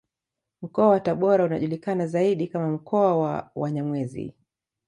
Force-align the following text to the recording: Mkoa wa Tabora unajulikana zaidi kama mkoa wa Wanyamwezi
Mkoa 0.61 0.89
wa 0.89 0.99
Tabora 0.99 1.43
unajulikana 1.45 2.07
zaidi 2.07 2.47
kama 2.47 2.67
mkoa 2.69 3.17
wa 3.17 3.51
Wanyamwezi 3.55 4.35